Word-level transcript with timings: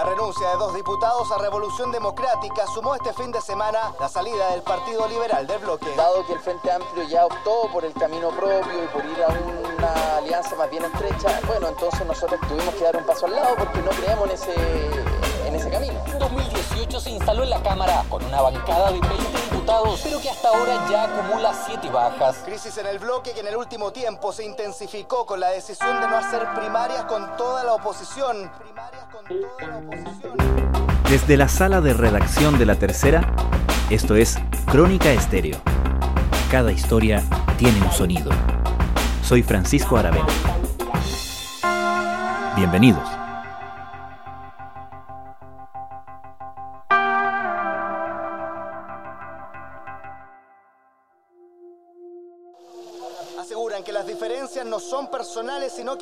La 0.00 0.06
renuncia 0.06 0.48
de 0.48 0.56
dos 0.56 0.74
diputados 0.74 1.30
a 1.30 1.36
Revolución 1.36 1.92
Democrática 1.92 2.66
sumó 2.68 2.94
este 2.94 3.12
fin 3.12 3.30
de 3.32 3.40
semana 3.42 3.92
la 4.00 4.08
salida 4.08 4.52
del 4.52 4.62
Partido 4.62 5.06
Liberal 5.06 5.46
del 5.46 5.58
bloque. 5.58 5.94
Dado 5.94 6.24
que 6.26 6.32
el 6.32 6.40
Frente 6.40 6.72
Amplio 6.72 7.06
ya 7.06 7.26
optó 7.26 7.68
por 7.70 7.84
el 7.84 7.92
camino 7.92 8.30
propio 8.30 8.82
y 8.82 8.86
por 8.86 9.04
ir 9.04 9.22
a 9.22 9.28
una 9.28 10.16
alianza 10.16 10.56
más 10.56 10.70
bien 10.70 10.84
estrecha, 10.86 11.38
bueno, 11.46 11.68
entonces 11.68 12.06
nosotros 12.06 12.40
tuvimos 12.48 12.74
que 12.76 12.84
dar 12.84 12.96
un 12.96 13.04
paso 13.04 13.26
al 13.26 13.36
lado 13.36 13.56
porque 13.58 13.82
no 13.82 13.90
creemos 13.90 14.24
en 14.24 14.34
ese, 14.34 14.54
en 15.46 15.54
ese 15.54 15.68
camino. 15.68 16.00
En 16.06 16.18
2018 16.18 16.98
se 16.98 17.10
instaló 17.10 17.42
en 17.42 17.50
la 17.50 17.62
Cámara 17.62 18.02
con 18.08 18.24
una 18.24 18.40
bancada 18.40 18.92
de 18.92 19.00
20 19.00 19.49
pero 20.02 20.20
que 20.20 20.30
hasta 20.30 20.48
ahora 20.48 20.88
ya 20.90 21.04
acumula 21.04 21.52
7 21.66 21.90
bajas. 21.90 22.38
Crisis 22.44 22.76
en 22.78 22.86
el 22.86 22.98
bloque 22.98 23.32
que 23.32 23.40
en 23.40 23.46
el 23.46 23.56
último 23.56 23.92
tiempo 23.92 24.32
se 24.32 24.44
intensificó 24.44 25.26
con 25.26 25.38
la 25.38 25.48
decisión 25.48 26.00
de 26.00 26.08
no 26.08 26.16
hacer 26.16 26.46
primarias 26.54 27.04
con 27.04 27.36
toda 27.36 27.62
la 27.64 27.74
oposición. 27.74 28.50
Primarias 28.58 29.04
con 29.12 29.24
toda 29.26 29.68
la 29.68 29.76
oposición. 29.78 31.00
Desde 31.08 31.36
la 31.36 31.48
sala 31.48 31.80
de 31.80 31.94
redacción 31.94 32.58
de 32.58 32.66
La 32.66 32.76
Tercera, 32.76 33.32
esto 33.90 34.16
es 34.16 34.36
Crónica 34.66 35.10
Estéreo. 35.10 35.58
Cada 36.50 36.72
historia 36.72 37.22
tiene 37.56 37.80
un 37.82 37.92
sonido. 37.92 38.30
Soy 39.22 39.42
Francisco 39.42 39.96
Aravena. 39.96 40.26
Bienvenidos. 42.56 43.19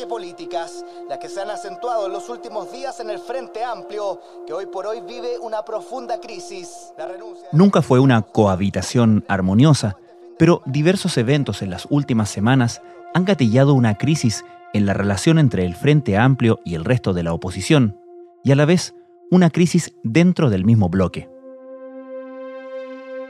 Políticas, 0.06 0.84
las 1.08 1.18
que 1.18 1.28
se 1.28 1.40
han 1.40 1.50
acentuado 1.50 2.06
en 2.06 2.12
los 2.12 2.28
últimos 2.28 2.70
días 2.72 3.00
en 3.00 3.10
el 3.10 3.18
Frente 3.18 3.64
Amplio, 3.64 4.20
que 4.46 4.52
hoy 4.52 4.66
por 4.66 4.86
hoy 4.86 5.00
vive 5.00 5.38
una 5.38 5.64
profunda 5.64 6.20
crisis. 6.20 6.92
La 6.96 7.06
renuncia 7.06 7.48
Nunca 7.52 7.82
fue 7.82 7.98
una 7.98 8.22
cohabitación 8.22 9.24
armoniosa, 9.28 9.96
pero 10.38 10.62
diversos 10.66 11.16
eventos 11.18 11.62
en 11.62 11.70
las 11.70 11.86
últimas 11.90 12.30
semanas 12.30 12.82
han 13.14 13.24
gatillado 13.24 13.74
una 13.74 13.96
crisis 13.96 14.44
en 14.72 14.86
la 14.86 14.94
relación 14.94 15.38
entre 15.38 15.64
el 15.64 15.74
Frente 15.74 16.16
Amplio 16.16 16.60
y 16.64 16.74
el 16.74 16.84
resto 16.84 17.12
de 17.12 17.22
la 17.22 17.32
oposición, 17.32 17.98
y 18.44 18.52
a 18.52 18.56
la 18.56 18.64
vez 18.64 18.94
una 19.30 19.50
crisis 19.50 19.94
dentro 20.02 20.50
del 20.50 20.64
mismo 20.64 20.88
bloque. 20.88 21.28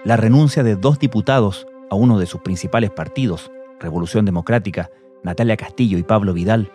La 0.05 0.17
renuncia 0.17 0.62
de 0.62 0.77
dos 0.77 0.98
diputados 0.98 1.67
a 1.91 1.95
uno 1.95 2.19
de 2.19 2.27
sus 2.27 2.41
principales 2.41 2.91
partidos, 2.91 3.51
Revolución 3.81 4.25
Democrática, 4.25 4.91
Natalia 5.22 5.56
Castillo 5.56 5.98
y 5.98 6.02
Pablo 6.02 6.33
Vidal, 6.33 6.70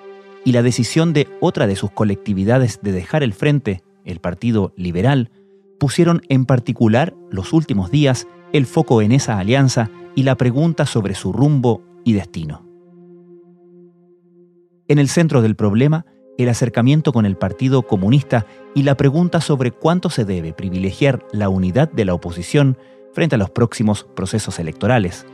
y 0.46 0.52
la 0.52 0.62
decisión 0.62 1.14
de 1.14 1.28
otra 1.40 1.68
de 1.68 1.76
sus 1.76 1.92
colectividades 1.92 2.80
de 2.82 2.92
dejar 2.92 3.24
el 3.24 3.34
frente, 3.34 3.84
el 4.04 4.20
Partido 4.20 4.74
Liberal, 4.76 5.32
pusieron 5.80 6.22
en 6.30 6.46
particular 6.46 7.14
los 7.30 7.54
últimos 7.54 7.92
días 7.92 8.28
el 8.52 8.66
foco 8.66 9.02
en 9.02 9.12
esa 9.12 9.40
alianza 9.40 9.90
y 10.16 10.24
la 10.24 10.36
pregunta 10.36 10.86
sobre 10.86 11.16
su 11.16 11.34
rumbo 11.34 11.82
y 12.04 12.14
destino. 12.14 12.66
En 14.88 15.00
el 15.00 15.08
centro 15.08 15.42
del 15.42 15.56
problema, 15.56 16.06
el 16.38 16.50
acercamiento 16.50 17.14
con 17.14 17.26
el 17.26 17.38
Partido 17.38 17.84
Comunista 17.84 18.46
y 18.76 18.84
la 18.84 18.96
pregunta 18.96 19.40
sobre 19.40 19.72
cuánto 19.72 20.10
se 20.10 20.26
debe 20.26 20.54
privilegiar 20.54 21.26
la 21.32 21.50
unidad 21.50 21.92
de 21.92 22.06
la 22.06 22.14
oposición 22.14 22.78
frente 23.14 23.36
a 23.36 23.38
los 23.38 23.50
próximos 23.50 24.04
procesos 24.16 24.60
electorales. 24.60 25.26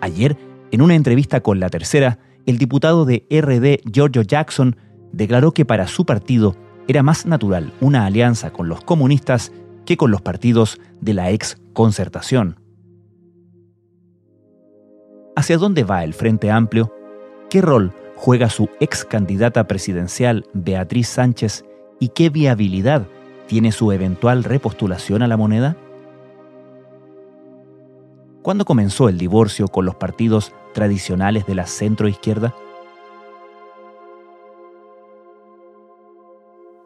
Ayer, 0.00 0.36
en 0.70 0.82
una 0.82 0.94
entrevista 0.94 1.40
con 1.40 1.60
La 1.60 1.70
Tercera, 1.70 2.18
el 2.46 2.58
diputado 2.58 3.04
de 3.04 3.26
RD 3.30 3.90
Giorgio 3.90 4.22
Jackson 4.22 4.76
declaró 5.12 5.52
que 5.52 5.64
para 5.64 5.86
su 5.86 6.04
partido 6.04 6.56
era 6.86 7.02
más 7.02 7.26
natural 7.26 7.72
una 7.80 8.06
alianza 8.06 8.52
con 8.52 8.68
los 8.68 8.82
comunistas 8.82 9.52
que 9.86 9.96
con 9.96 10.10
los 10.10 10.20
partidos 10.20 10.80
de 11.00 11.14
la 11.14 11.30
ex 11.30 11.58
concertación. 11.72 12.60
¿Hacia 15.36 15.56
dónde 15.56 15.84
va 15.84 16.04
el 16.04 16.14
Frente 16.14 16.50
Amplio? 16.50 16.92
¿Qué 17.48 17.60
rol 17.60 17.92
juega 18.16 18.50
su 18.50 18.68
ex 18.80 19.04
candidata 19.04 19.68
presidencial 19.68 20.46
Beatriz 20.52 21.08
Sánchez 21.08 21.64
y 22.00 22.08
qué 22.08 22.28
viabilidad 22.28 23.06
tiene 23.46 23.72
su 23.72 23.92
eventual 23.92 24.44
repostulación 24.44 25.22
a 25.22 25.28
la 25.28 25.36
moneda? 25.36 25.76
¿Cuándo 28.42 28.64
comenzó 28.64 29.08
el 29.08 29.18
divorcio 29.18 29.68
con 29.68 29.84
los 29.84 29.94
partidos 29.94 30.52
tradicionales 30.72 31.46
de 31.46 31.54
la 31.54 31.66
centroizquierda? 31.66 32.54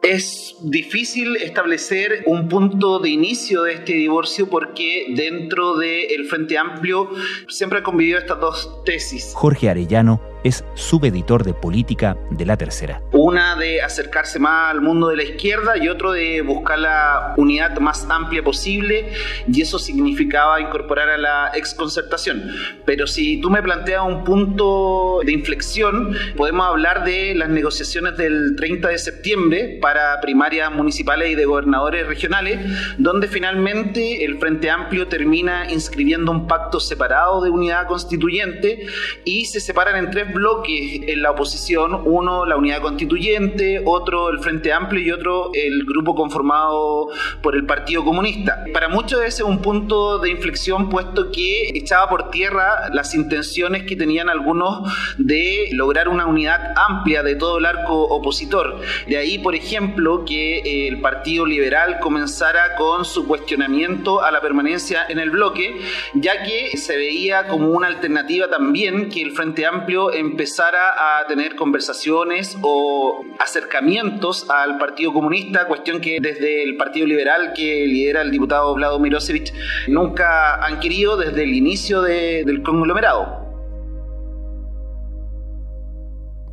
Es 0.01 0.57
difícil 0.61 1.37
establecer 1.37 2.23
un 2.25 2.49
punto 2.49 2.99
de 2.99 3.09
inicio 3.09 3.63
de 3.63 3.73
este 3.73 3.93
divorcio 3.93 4.49
porque 4.49 5.05
dentro 5.15 5.77
del 5.77 6.25
Frente 6.29 6.57
Amplio 6.57 7.09
siempre 7.47 7.77
han 7.77 7.85
convivido 7.85 8.19
estas 8.19 8.39
dos 8.39 8.83
tesis. 8.83 9.31
Jorge 9.33 9.69
Arellano 9.69 10.32
es 10.43 10.63
subeditor 10.75 11.43
de 11.43 11.53
política 11.53 12.17
de 12.29 12.45
La 12.45 12.57
Tercera. 12.57 13.01
Una 13.11 13.55
de 13.55 13.81
acercarse 13.81 14.39
más 14.39 14.71
al 14.71 14.81
mundo 14.81 15.07
de 15.07 15.17
la 15.17 15.23
izquierda 15.23 15.77
y 15.77 15.87
otro 15.87 16.11
de 16.11 16.41
buscar 16.41 16.79
la 16.79 17.33
unidad 17.37 17.77
más 17.79 18.05
amplia 18.09 18.43
posible 18.43 19.13
y 19.47 19.61
eso 19.61 19.79
significaba 19.79 20.59
incorporar 20.59 21.09
a 21.09 21.17
la 21.17 21.51
exconcertación. 21.53 22.51
Pero 22.85 23.07
si 23.07 23.39
tú 23.39 23.49
me 23.49 23.61
planteas 23.61 24.03
un 24.05 24.23
punto 24.23 25.21
de 25.25 25.31
inflexión, 25.31 26.15
podemos 26.35 26.67
hablar 26.67 27.05
de 27.05 27.33
las 27.35 27.49
negociaciones 27.49 28.17
del 28.17 28.55
30 28.57 28.89
de 28.89 28.97
septiembre 28.97 29.79
para 29.81 30.19
primarias 30.21 30.71
municipales 30.71 31.31
y 31.31 31.35
de 31.35 31.45
gobernadores 31.45 32.05
regionales, 32.07 32.59
donde 32.97 33.27
finalmente 33.27 34.25
el 34.25 34.37
Frente 34.39 34.69
Amplio 34.69 35.07
termina 35.07 35.71
inscribiendo 35.71 36.31
un 36.31 36.47
pacto 36.47 36.79
separado 36.79 37.41
de 37.41 37.49
unidad 37.49 37.87
constituyente 37.87 38.85
y 39.23 39.45
se 39.45 39.59
separan 39.59 39.95
en 39.97 40.11
tres 40.11 40.32
bloques 40.33 41.01
en 41.07 41.21
la 41.21 41.31
oposición, 41.31 42.01
uno 42.05 42.45
la 42.45 42.57
unidad 42.57 42.81
constituyente, 42.81 43.81
otro 43.85 44.29
el 44.29 44.39
Frente 44.39 44.73
Amplio 44.73 45.01
y 45.01 45.11
otro 45.11 45.51
el 45.53 45.85
grupo 45.85 46.15
conformado 46.15 47.09
por 47.41 47.55
el 47.55 47.65
Partido 47.65 48.03
Comunista. 48.03 48.63
Para 48.73 48.89
muchos 48.89 49.21
ese 49.21 49.43
es 49.43 49.49
un 49.49 49.61
punto 49.61 50.19
de 50.19 50.29
inflexión 50.29 50.89
puesto 50.89 51.31
que 51.31 51.69
echaba 51.73 52.09
por 52.09 52.29
tierra 52.29 52.89
las 52.93 53.15
intenciones 53.15 53.83
que 53.83 53.95
tenían 53.95 54.29
algunos 54.29 54.91
de 55.17 55.69
lograr 55.73 56.07
una 56.07 56.25
unidad 56.25 56.73
amplia 56.75 57.23
de 57.23 57.35
todo 57.35 57.57
el 57.57 57.65
arco 57.65 58.03
opositor. 58.03 58.79
De 59.07 59.17
ahí, 59.17 59.39
por 59.39 59.55
ejemplo, 59.55 60.25
que 60.25 60.87
el 60.87 61.01
Partido 61.01 61.45
Liberal 61.45 61.99
comenzara 61.99 62.75
con 62.75 63.05
su 63.05 63.27
cuestionamiento 63.27 64.21
a 64.21 64.31
la 64.31 64.41
permanencia 64.41 65.05
en 65.09 65.19
el 65.19 65.29
bloque, 65.29 65.79
ya 66.13 66.43
que 66.43 66.77
se 66.77 66.97
veía 66.97 67.47
como 67.47 67.69
una 67.69 67.87
alternativa 67.87 68.47
también 68.47 69.09
que 69.09 69.21
el 69.21 69.31
Frente 69.31 69.65
Amplio 69.65 70.13
empezara 70.23 71.19
a 71.21 71.27
tener 71.27 71.55
conversaciones 71.55 72.57
o 72.61 73.21
acercamientos 73.39 74.49
al 74.49 74.77
Partido 74.77 75.13
Comunista, 75.13 75.67
cuestión 75.67 76.01
que 76.01 76.17
desde 76.21 76.63
el 76.63 76.77
Partido 76.77 77.05
Liberal 77.05 77.53
que 77.55 77.85
lidera 77.85 78.21
el 78.21 78.31
diputado 78.31 78.73
Vlado 78.73 78.99
Mirosevic 78.99 79.53
nunca 79.87 80.55
han 80.65 80.79
querido 80.79 81.17
desde 81.17 81.43
el 81.43 81.53
inicio 81.53 82.01
de- 82.01 82.43
del 82.45 82.63
conglomerado. 82.63 83.41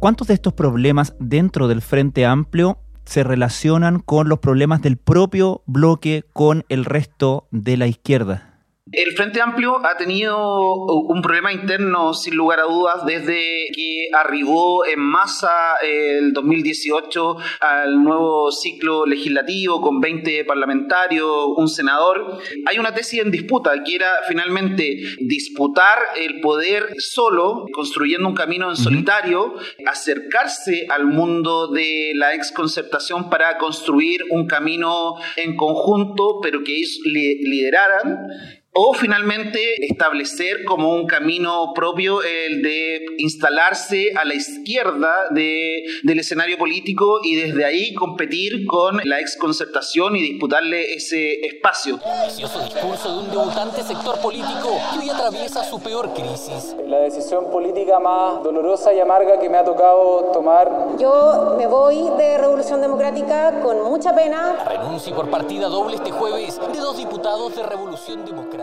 ¿Cuántos 0.00 0.28
de 0.28 0.34
estos 0.34 0.54
problemas 0.54 1.14
dentro 1.18 1.68
del 1.68 1.82
Frente 1.82 2.24
Amplio 2.24 2.78
se 3.04 3.22
relacionan 3.22 3.98
con 4.00 4.28
los 4.28 4.38
problemas 4.38 4.80
del 4.82 4.96
propio 4.96 5.62
bloque 5.66 6.24
con 6.32 6.64
el 6.68 6.84
resto 6.84 7.46
de 7.50 7.76
la 7.76 7.86
izquierda? 7.86 8.49
El 8.92 9.12
Frente 9.12 9.40
Amplio 9.40 9.76
ha 9.86 9.96
tenido 9.96 10.74
un 10.74 11.22
problema 11.22 11.52
interno, 11.52 12.12
sin 12.12 12.34
lugar 12.34 12.58
a 12.58 12.64
dudas, 12.64 13.06
desde 13.06 13.68
que 13.72 14.08
arribó 14.12 14.84
en 14.84 14.98
masa 14.98 15.76
el 15.80 16.32
2018 16.32 17.36
al 17.60 18.02
nuevo 18.02 18.50
ciclo 18.50 19.06
legislativo 19.06 19.80
con 19.80 20.00
20 20.00 20.44
parlamentarios, 20.44 21.30
un 21.56 21.68
senador. 21.68 22.40
Hay 22.66 22.80
una 22.80 22.92
tesis 22.92 23.20
en 23.20 23.30
disputa 23.30 23.70
que 23.84 23.94
era 23.94 24.10
finalmente 24.26 24.96
disputar 25.20 25.96
el 26.20 26.40
poder 26.40 26.88
solo, 26.98 27.66
construyendo 27.72 28.26
un 28.26 28.34
camino 28.34 28.70
en 28.70 28.76
solitario, 28.76 29.54
acercarse 29.86 30.88
al 30.90 31.06
mundo 31.06 31.68
de 31.68 32.10
la 32.16 32.34
exconcertación 32.34 33.30
para 33.30 33.56
construir 33.56 34.22
un 34.30 34.48
camino 34.48 35.14
en 35.36 35.54
conjunto, 35.54 36.40
pero 36.42 36.64
que 36.64 36.74
ellos 36.76 36.98
li- 37.04 37.38
lideraran 37.44 38.26
o 38.72 38.94
finalmente 38.94 39.58
establecer 39.84 40.64
como 40.64 40.94
un 40.94 41.06
camino 41.06 41.72
propio 41.74 42.22
el 42.22 42.62
de 42.62 43.04
instalarse 43.18 44.12
a 44.16 44.24
la 44.24 44.34
izquierda 44.34 45.10
de, 45.30 45.82
del 46.04 46.20
escenario 46.20 46.56
político 46.56 47.20
y 47.24 47.34
desde 47.34 47.64
ahí 47.64 47.94
competir 47.94 48.66
con 48.66 49.00
la 49.04 49.18
exconcertación 49.18 50.14
y 50.14 50.22
disputarle 50.22 50.94
ese 50.94 51.44
espacio. 51.46 51.98
Precioso 51.98 52.62
discurso 52.62 53.12
de 53.12 53.24
un 53.24 53.30
debutante 53.30 53.82
sector 53.82 54.20
político 54.20 54.78
que 54.92 54.98
hoy 55.00 55.10
atraviesa 55.10 55.64
su 55.64 55.82
peor 55.82 56.14
crisis. 56.14 56.76
La 56.86 57.00
decisión 57.00 57.50
política 57.50 57.98
más 57.98 58.42
dolorosa 58.42 58.94
y 58.94 59.00
amarga 59.00 59.40
que 59.40 59.48
me 59.48 59.58
ha 59.58 59.64
tocado 59.64 60.30
tomar. 60.32 60.96
Yo 60.98 61.56
me 61.58 61.66
voy 61.66 62.08
de 62.16 62.38
Revolución 62.38 62.80
Democrática 62.80 63.60
con 63.62 63.82
mucha 63.82 64.14
pena. 64.14 64.64
Renuncia 64.64 65.14
por 65.14 65.28
partida 65.28 65.68
doble 65.68 65.96
este 65.96 66.12
jueves 66.12 66.60
de 66.72 66.78
dos 66.78 66.96
diputados 66.96 67.56
de 67.56 67.62
Revolución 67.64 68.24
Democrática. 68.24 68.59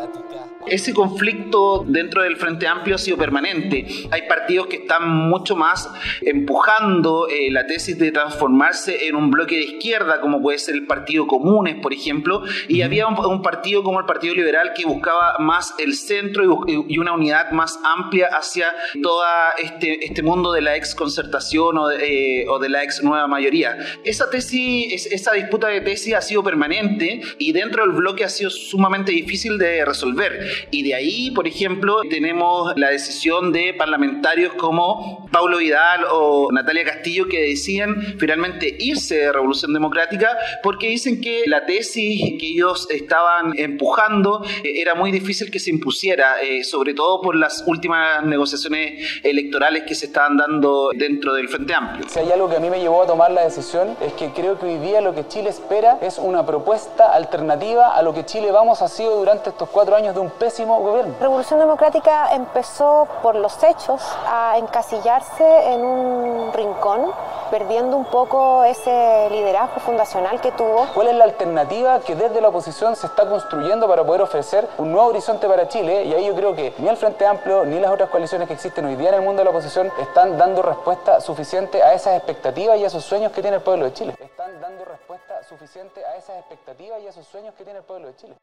Ese 0.67 0.94
conflicto 0.94 1.85
dentro 1.88 2.23
del 2.23 2.35
Frente 2.35 2.67
Amplio 2.67 2.95
ha 2.95 2.97
sido 2.97 3.17
permanente. 3.17 3.85
Hay 4.11 4.23
partidos 4.27 4.67
que 4.67 4.77
están 4.77 5.09
mucho 5.09 5.55
más 5.55 5.89
empujando 6.21 7.27
eh, 7.29 7.49
la 7.51 7.65
tesis 7.65 7.97
de 7.97 8.11
transformarse 8.11 9.07
en 9.07 9.15
un 9.15 9.31
bloque 9.31 9.55
de 9.55 9.63
izquierda, 9.63 10.19
como 10.19 10.41
puede 10.41 10.59
ser 10.59 10.75
el 10.75 10.85
Partido 10.85 11.25
Comunes, 11.25 11.77
por 11.81 11.94
ejemplo, 11.94 12.44
y 12.67 12.81
había 12.81 13.07
un, 13.07 13.41
partido 13.41 13.83
como 13.83 13.99
el 13.99 14.05
Partido 14.05 14.35
Liberal 14.35 14.73
que 14.75 14.85
buscaba 14.85 15.38
más 15.39 15.73
el 15.79 15.95
centro 15.95 16.65
y, 16.67 16.97
una 16.97 17.13
unidad 17.13 17.51
más 17.51 17.79
amplia 17.83 18.27
hacia 18.31 18.73
todo 19.01 19.21
este, 19.59 20.05
este 20.05 20.23
mundo 20.23 20.51
de 20.51 20.61
la 20.61 20.75
ex 20.75 20.95
concertación 20.95 21.77
o 21.77 21.88
de, 21.88 22.41
eh, 22.41 22.45
o 22.49 22.59
de 22.59 22.69
la 22.69 22.83
ex 22.83 23.03
nueva 23.03 23.27
mayoría. 23.27 23.77
Esa 24.03 24.29
tesis, 24.29 25.05
esa 25.05 25.33
disputa 25.33 25.67
de 25.67 25.81
tesis 25.81 26.13
ha 26.15 26.21
sido 26.21 26.44
permanente 26.44 27.21
y 27.38 27.51
dentro 27.51 27.85
del 27.85 27.95
bloque 27.95 28.23
ha 28.23 28.29
sido 28.29 28.49
sumamente 28.49 29.11
difícil 29.11 29.57
de 29.57 29.85
resolver. 29.88 30.68
Y 30.72 30.84
de 30.84 30.95
ahí, 30.95 31.31
por 31.31 31.48
ejemplo, 31.48 32.01
tenemos 32.10 32.74
la 32.75 32.89
decisión 32.89 33.51
de 33.51 33.74
parlamentarios 33.74 34.54
como 34.54 35.28
Paulo 35.31 35.57
Vidal 35.57 36.06
o 36.12 36.50
Natalia 36.51 36.84
Castillo 36.84 37.28
que 37.28 37.42
deciden 37.42 38.18
finalmente 38.19 38.75
irse 38.80 39.16
de 39.18 39.31
Revolución 39.31 39.74
Democrática 39.74 40.38
porque 40.63 40.88
dicen 40.88 41.22
que 41.22 41.44
la 41.45 41.66
tesis 41.66 42.22
que 42.39 42.48
ellos 42.48 42.88
estaban 42.89 43.57
empujando 43.57 44.44
eh, 44.63 44.81
era 44.81 44.95
muy 44.95 45.12
difícil 45.12 45.51
que 45.51 45.60
se 45.60 45.69
impusiera, 45.69 46.42
eh, 46.42 46.63
sobre 46.63 46.94
todo 46.94 47.22
por 47.22 47.36
las 47.36 47.63
últimas 47.68 48.24
negociaciones 48.24 49.22
electorales 49.24 49.83
que 49.83 49.95
se 49.95 50.07
estaban 50.07 50.38
dando 50.38 50.90
dentro 50.95 51.33
del 51.33 51.48
Frente 51.50 51.74
Amplio. 51.74 52.06
Si 52.07 52.19
hay 52.19 52.31
algo 52.31 52.50
que 52.50 52.57
a 52.57 52.60
mí 52.60 52.69
me 52.69 52.80
llevó 52.80 53.04
a 53.04 53.07
tomar 53.07 53.31
la 53.31 53.44
decisión 53.44 53.95
es 54.01 54.13
que 54.13 54.30
creo 54.31 54.60
que 54.60 54.66
hoy 54.66 54.78
día 54.80 55.01
lo 55.01 55.13
que 55.16 55.28
Chile 55.28 55.50
espera 55.50 55.98
es 56.01 56.18
una 56.18 56.45
propuesta 56.45 57.13
alternativa 57.13 57.95
a 57.95 58.01
lo 58.01 58.13
que 58.13 58.25
Chile 58.25 58.51
vamos 58.51 58.81
ha 58.81 58.88
sido 58.88 59.18
durante 59.18 59.50
estos 59.50 59.69
cuatro 59.77 59.95
años 59.95 60.15
de 60.15 60.21
un 60.21 60.31
pésimo 60.31 60.79
gobierno. 60.79 61.13
Revolución 61.19 61.59
Democrática 61.59 62.33
empezó 62.33 63.07
por 63.21 63.35
los 63.35 63.63
hechos 63.63 64.01
a 64.25 64.57
encasillarse 64.57 65.71
en 65.71 65.85
un 65.85 66.51
rincón, 66.51 67.12
perdiendo 67.51 67.95
un 67.95 68.06
poco 68.06 68.63
ese 68.63 69.29
liderazgo 69.29 69.79
fundacional 69.81 70.41
que 70.41 70.51
tuvo. 70.53 70.88
¿Cuál 70.95 71.09
es 71.09 71.15
la 71.15 71.25
alternativa 71.25 72.00
que 72.00 72.15
desde 72.15 72.41
la 72.41 72.47
oposición 72.47 72.95
se 72.95 73.06
está 73.06 73.29
construyendo 73.29 73.88
para 73.88 74.03
poder 74.03 74.24
ofrecer 74.24 74.68
un 74.79 74.91
nuevo 74.91 75.09
horizonte 75.09 75.47
para 75.47 75.68
Chile? 75.68 76.06
Y 76.06 76.13
ahí 76.15 76.25
yo 76.25 76.33
creo 76.33 76.56
que 76.56 76.73
ni 76.80 76.88
el 76.88 76.97
Frente 76.97 77.27
Amplio 77.27 77.63
ni 77.63 77.80
las 77.80 77.91
otras 77.91 78.09
coaliciones 78.09 78.47
que 78.47 78.56
existen 78.56 78.83
hoy 78.83 78.95
día 78.95 79.09
en 79.09 79.15
el 79.15 79.21
mundo 79.21 79.41
de 79.41 79.44
la 79.44 79.51
oposición 79.51 79.91
están 80.00 80.39
dando 80.39 80.63
respuesta 80.63 81.21
suficiente 81.21 81.83
a 81.83 81.94
esas 81.94 82.18
expectativas 82.18 82.80
y 82.80 82.83
a 82.83 82.88
esos 82.88 83.06
sueños 83.06 83.31
que 83.31 83.41
tiene 83.44 83.57
el 83.57 83.63
pueblo 83.63 83.85
de 83.85 83.94
Chile. 83.94 84.15
Están 84.19 84.59
dando 84.59 84.85
respuesta 84.85 85.44
suficiente 85.44 86.03
a 86.03 86.15
esas 86.15 86.38
expectativas 86.38 87.00
y 87.00 87.06
a 87.06 87.09
esos 87.12 87.27
sueños 87.27 87.53
que 87.53 87.63
tiene 87.63 87.77
el 87.77 87.85
pueblo 87.85 88.07
de 88.07 88.15
Chile. 88.15 88.35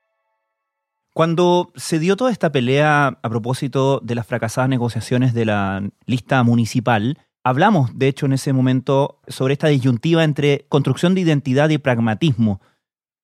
Cuando 1.14 1.70
se 1.76 2.00
dio 2.00 2.16
toda 2.16 2.32
esta 2.32 2.50
pelea 2.50 3.20
a 3.22 3.28
propósito 3.30 4.00
de 4.02 4.16
las 4.16 4.26
fracasadas 4.26 4.68
negociaciones 4.68 5.32
de 5.32 5.44
la 5.44 5.88
lista 6.06 6.42
municipal, 6.42 7.18
hablamos, 7.44 7.96
de 7.96 8.08
hecho, 8.08 8.26
en 8.26 8.32
ese 8.32 8.52
momento 8.52 9.20
sobre 9.28 9.52
esta 9.52 9.68
disyuntiva 9.68 10.24
entre 10.24 10.66
construcción 10.68 11.14
de 11.14 11.20
identidad 11.20 11.68
y 11.68 11.78
pragmatismo. 11.78 12.60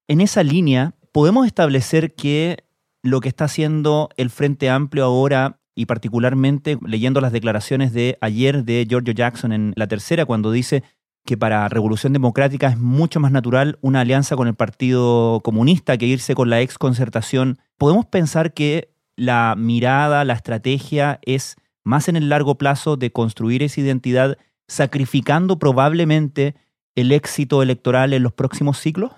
En 0.07 0.21
esa 0.21 0.45
línea, 0.45 0.95
podemos 1.11 1.49
establecer 1.49 2.15
que 2.15 2.63
lo 3.03 3.21
que 3.21 3.29
está 3.29 3.47
haciendo 3.47 4.09
el 4.17 4.31
Frente 4.31 4.71
Amplio 4.71 5.05
ahora, 5.05 5.59
y 5.75 5.87
particularmente 5.87 6.79
leyendo 6.87 7.21
las 7.21 7.33
declaraciones 7.33 7.93
de 7.93 8.19
ayer 8.21 8.65
de 8.65 8.87
Giorgio 8.89 9.15
Jackson 9.15 9.53
en 9.53 9.73
la 9.75 9.89
tercera, 9.89 10.27
cuando 10.27 10.53
dice 10.53 10.85
que 11.31 11.37
para 11.37 11.69
Revolución 11.69 12.13
Democrática 12.13 12.67
es 12.67 12.77
mucho 12.77 13.21
más 13.21 13.31
natural 13.31 13.79
una 13.83 14.01
alianza 14.01 14.35
con 14.35 14.49
el 14.49 14.57
Partido 14.57 15.39
Comunista 15.45 15.97
que 15.97 16.07
irse 16.07 16.35
con 16.35 16.51
la 16.51 16.61
ex 16.61 16.77
concertación. 16.77 17.61
¿Podemos 17.79 18.05
pensar 18.05 18.53
que 18.53 18.93
la 19.15 19.55
mirada, 19.57 20.25
la 20.25 20.33
estrategia 20.33 21.21
es 21.23 21.55
más 21.85 22.09
en 22.09 22.17
el 22.17 22.31
largo 22.31 22.59
plazo 22.59 22.97
de 22.97 23.13
construir 23.13 23.63
esa 23.63 23.81
identidad, 23.81 24.39
sacrificando 24.67 25.61
probablemente 25.61 26.57
el 26.97 27.13
éxito 27.13 27.63
electoral 27.63 28.13
en 28.13 28.25
los 28.25 28.33
próximos 28.33 28.81
ciclos? 28.81 29.13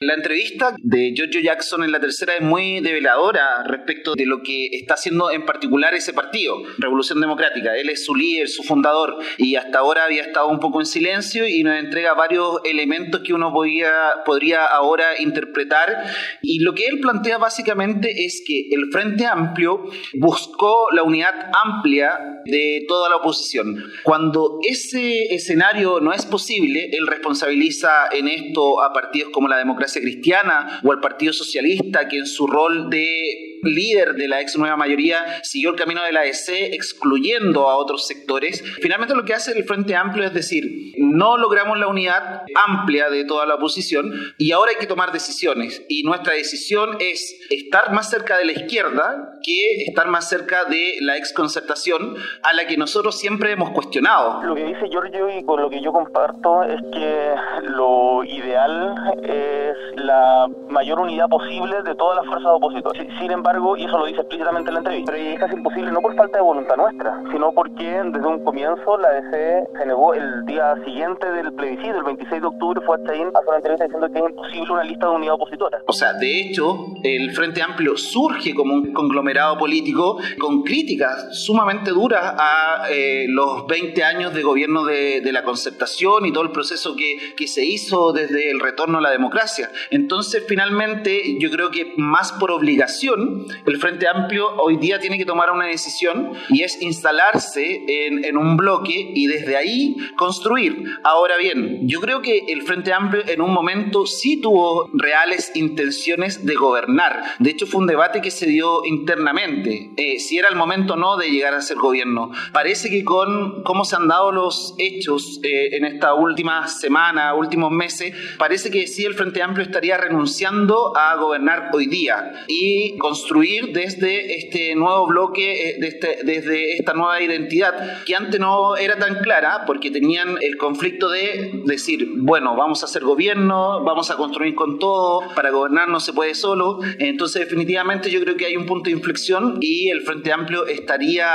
La 0.00 0.14
entrevista 0.14 0.74
de 0.82 1.12
Giorgio 1.14 1.40
Jackson 1.40 1.84
en 1.84 1.92
la 1.92 2.00
tercera 2.00 2.34
es 2.34 2.42
muy 2.42 2.80
develadora 2.80 3.62
respecto 3.64 4.14
de 4.16 4.26
lo 4.26 4.42
que 4.42 4.66
está 4.72 4.94
haciendo 4.94 5.30
en 5.30 5.46
particular 5.46 5.94
ese 5.94 6.12
partido, 6.12 6.56
Revolución 6.78 7.20
Democrática. 7.20 7.76
Él 7.76 7.88
es 7.88 8.04
su 8.04 8.12
líder, 8.12 8.48
su 8.48 8.64
fundador, 8.64 9.16
y 9.38 9.54
hasta 9.54 9.78
ahora 9.78 10.04
había 10.04 10.22
estado 10.22 10.48
un 10.48 10.58
poco 10.58 10.80
en 10.80 10.86
silencio 10.86 11.46
y 11.46 11.62
nos 11.62 11.78
entrega 11.78 12.12
varios 12.14 12.60
elementos 12.64 13.20
que 13.24 13.34
uno 13.34 13.52
podía, 13.52 13.92
podría 14.26 14.64
ahora 14.64 15.20
interpretar. 15.20 16.04
Y 16.42 16.58
lo 16.58 16.74
que 16.74 16.88
él 16.88 16.98
plantea 16.98 17.38
básicamente 17.38 18.24
es 18.24 18.42
que 18.44 18.70
el 18.72 18.90
Frente 18.90 19.26
Amplio 19.26 19.84
buscó 20.14 20.88
la 20.92 21.04
unidad 21.04 21.50
amplia 21.64 22.18
de 22.44 22.84
toda 22.88 23.08
la 23.08 23.16
oposición. 23.16 23.92
Cuando 24.02 24.58
ese 24.68 25.32
escenario 25.32 26.00
no 26.00 26.12
es 26.12 26.26
posible, 26.26 26.90
él 26.92 27.06
responsabiliza 27.06 28.08
en 28.10 28.26
esto 28.26 28.82
a 28.82 28.92
partidos 28.92 29.30
como 29.30 29.46
la 29.46 29.56
democracia 29.56 29.83
cristiana 29.92 30.80
o 30.82 30.92
al 30.92 31.00
Partido 31.00 31.32
Socialista, 31.32 32.08
que 32.08 32.18
en 32.18 32.26
su 32.26 32.46
rol 32.46 32.90
de 32.90 33.53
líder 33.64 34.14
de 34.14 34.28
la 34.28 34.40
ex 34.40 34.56
nueva 34.56 34.76
mayoría 34.76 35.42
siguió 35.42 35.70
el 35.70 35.76
camino 35.76 36.02
de 36.02 36.12
la 36.12 36.24
EC 36.24 36.72
excluyendo 36.72 37.68
a 37.68 37.76
otros 37.76 38.06
sectores. 38.06 38.62
Finalmente 38.80 39.14
lo 39.14 39.24
que 39.24 39.34
hace 39.34 39.52
el 39.52 39.64
Frente 39.64 39.96
Amplio 39.96 40.24
es 40.24 40.34
decir, 40.34 40.94
no 40.98 41.36
logramos 41.36 41.78
la 41.78 41.88
unidad 41.88 42.42
amplia 42.66 43.10
de 43.10 43.24
toda 43.24 43.46
la 43.46 43.56
oposición 43.56 44.12
y 44.38 44.52
ahora 44.52 44.72
hay 44.72 44.78
que 44.78 44.86
tomar 44.86 45.12
decisiones. 45.12 45.82
Y 45.88 46.02
nuestra 46.02 46.34
decisión 46.34 46.96
es 47.00 47.40
estar 47.50 47.92
más 47.92 48.10
cerca 48.10 48.38
de 48.38 48.44
la 48.44 48.52
izquierda 48.52 49.38
que 49.42 49.84
estar 49.86 50.08
más 50.08 50.28
cerca 50.28 50.64
de 50.64 50.96
la 51.00 51.16
ex 51.16 51.32
concertación 51.32 52.16
a 52.42 52.52
la 52.54 52.66
que 52.66 52.76
nosotros 52.76 53.18
siempre 53.18 53.52
hemos 53.52 53.70
cuestionado. 53.70 54.42
Lo 54.42 54.54
que 54.54 54.64
dice 54.64 54.88
Giorgio 54.88 55.38
y 55.38 55.44
con 55.44 55.60
lo 55.60 55.70
que 55.70 55.82
yo 55.82 55.92
comparto 55.92 56.62
es 56.62 56.80
que 56.92 57.34
lo 57.62 58.24
ideal 58.24 58.94
es 59.22 59.76
la 59.96 60.48
mayor 60.68 61.00
unidad 61.00 61.28
posible 61.28 61.82
de 61.82 61.94
todas 61.94 62.16
las 62.16 62.26
fuerzas 62.26 62.50
opositoras. 62.52 63.06
Sin 63.20 63.30
embargo, 63.30 63.53
y 63.76 63.84
eso 63.84 63.98
lo 63.98 64.06
dice 64.06 64.20
explícitamente 64.20 64.70
en 64.70 64.74
la 64.74 64.80
entrevista, 64.80 65.12
pero 65.12 65.24
es 65.24 65.40
casi 65.40 65.54
imposible 65.54 65.92
no 65.92 66.00
por 66.00 66.14
falta 66.16 66.38
de 66.38 66.44
voluntad 66.44 66.76
nuestra, 66.76 67.22
sino 67.30 67.52
porque 67.52 67.84
desde 67.84 68.26
un 68.26 68.44
comienzo 68.44 68.98
la 68.98 69.10
DC 69.10 69.68
se 69.78 69.86
negó 69.86 70.14
el 70.14 70.44
día 70.44 70.74
siguiente 70.84 71.30
del 71.30 71.52
plebiscito, 71.52 71.98
el 71.98 72.04
26 72.04 72.40
de 72.42 72.46
octubre, 72.46 72.80
fue 72.84 72.96
hasta 72.96 73.12
ahí 73.12 73.22
a 73.22 73.28
hacer 73.28 73.48
una 73.48 73.56
entrevista 73.56 73.84
diciendo 73.84 74.08
que 74.12 74.18
es 74.18 74.30
imposible 74.30 74.72
una 74.72 74.84
lista 74.84 75.08
de 75.08 75.14
unidad 75.14 75.34
opositora. 75.34 75.78
O 75.86 75.92
sea, 75.92 76.12
de 76.14 76.40
hecho, 76.40 76.86
el 77.02 77.30
Frente 77.32 77.62
Amplio 77.62 77.96
surge 77.96 78.54
como 78.54 78.74
un 78.74 78.92
conglomerado 78.92 79.58
político 79.58 80.18
con 80.38 80.62
críticas 80.62 81.38
sumamente 81.44 81.90
duras 81.90 82.34
a 82.38 82.86
eh, 82.90 83.26
los 83.28 83.66
20 83.66 84.02
años 84.04 84.34
de 84.34 84.42
gobierno 84.42 84.84
de, 84.84 85.20
de, 85.20 85.32
la 85.32 85.44
concertación 85.44 86.26
y 86.26 86.32
todo 86.32 86.44
el 86.44 86.50
proceso 86.50 86.96
que, 86.96 87.16
que 87.36 87.46
se 87.46 87.64
hizo 87.64 88.12
desde 88.12 88.50
el 88.50 88.60
retorno 88.60 88.98
a 88.98 89.00
la 89.00 89.10
democracia. 89.10 89.70
Entonces, 89.90 90.44
finalmente, 90.46 91.38
yo 91.38 91.50
creo 91.50 91.70
que 91.70 91.92
más 91.96 92.32
por 92.32 92.50
obligación, 92.50 93.43
el 93.66 93.76
Frente 93.78 94.08
Amplio 94.08 94.48
hoy 94.56 94.76
día 94.76 94.98
tiene 94.98 95.18
que 95.18 95.24
tomar 95.24 95.50
una 95.50 95.66
decisión 95.66 96.32
y 96.48 96.62
es 96.62 96.80
instalarse 96.80 97.84
en, 97.88 98.36
un 98.36 98.56
bloque 98.56 99.12
y 99.14 99.26
desde 99.26 99.56
ahí 99.56 99.96
construir. 100.16 100.84
Ahora 101.04 101.36
bien, 101.36 101.86
yo 101.88 102.00
creo 102.00 102.20
que 102.22 102.46
el 102.48 102.62
Frente 102.62 102.92
Amplio 102.92 103.22
en 103.26 103.40
un 103.40 103.52
momento 103.52 104.06
sí 104.06 104.40
tuvo 104.40 104.90
reales 104.92 105.52
intenciones 105.54 106.44
de 106.44 106.54
gobernar. 106.54 107.22
De 107.38 107.50
hecho, 107.50 107.66
fue 107.66 107.80
un 107.80 107.86
debate 107.86 108.20
que 108.20 108.30
se 108.30 108.46
dio 108.46 108.84
internamente, 108.84 109.90
eh, 109.96 110.18
si 110.18 110.38
era 110.38 110.48
el 110.48 110.56
momento 110.56 110.94
o 110.94 110.96
no 110.96 111.16
de 111.16 111.30
llegar 111.30 111.54
a 111.54 111.60
ser 111.60 111.76
gobierno. 111.76 112.30
Parece 112.52 112.90
que 112.90 113.04
con 113.04 113.62
cómo 113.62 113.84
se 113.84 113.96
han 113.96 114.08
dado 114.08 114.32
los 114.32 114.74
hechos 114.78 115.40
eh, 115.42 115.76
en 115.76 115.84
esta 115.84 116.14
última 116.14 116.66
semana, 116.68 117.34
últimos 117.34 117.70
meses, 117.70 118.14
parece 118.38 118.70
que 118.70 118.86
sí 118.86 119.04
el 119.04 119.14
Frente 119.14 119.42
Amplio 119.42 119.64
estaría 119.64 119.96
renunciando 119.96 120.96
a 120.96 121.14
gobernar 121.16 121.70
hoy 121.72 121.86
día 121.86 122.32
y 122.48 122.96
construir 122.98 123.23
construir 123.24 123.72
desde 123.72 124.36
este 124.36 124.74
nuevo 124.74 125.06
bloque, 125.06 125.70
eh, 125.70 125.78
este, 125.80 126.18
desde 126.24 126.74
esta 126.74 126.92
nueva 126.92 127.22
identidad, 127.22 128.04
que 128.04 128.14
antes 128.14 128.38
no 128.38 128.76
era 128.76 128.98
tan 128.98 129.20
clara 129.20 129.62
porque 129.66 129.90
tenían 129.90 130.36
el 130.42 130.58
conflicto 130.58 131.08
de 131.08 131.62
decir, 131.64 132.06
bueno, 132.18 132.54
vamos 132.54 132.82
a 132.82 132.86
hacer 132.86 133.02
gobierno, 133.02 133.82
vamos 133.82 134.10
a 134.10 134.16
construir 134.16 134.54
con 134.54 134.78
todo, 134.78 135.22
para 135.34 135.50
gobernar 135.50 135.88
no 135.88 136.00
se 136.00 136.12
puede 136.12 136.34
solo. 136.34 136.80
Entonces, 136.98 137.40
definitivamente 137.40 138.10
yo 138.10 138.20
creo 138.20 138.36
que 138.36 138.44
hay 138.44 138.56
un 138.58 138.66
punto 138.66 138.90
de 138.90 138.96
inflexión 138.96 139.56
y 139.62 139.88
el 139.88 140.02
Frente 140.02 140.30
Amplio 140.30 140.66
estaría 140.66 141.26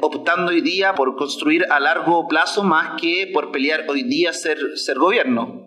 optando 0.00 0.52
hoy 0.52 0.60
día 0.60 0.94
por 0.94 1.16
construir 1.16 1.64
a 1.70 1.80
largo 1.80 2.28
plazo 2.28 2.62
más 2.62 3.00
que 3.00 3.28
por 3.32 3.50
pelear 3.50 3.84
hoy 3.88 4.04
día 4.04 4.32
ser, 4.32 4.58
ser 4.76 4.96
gobierno. 4.96 5.66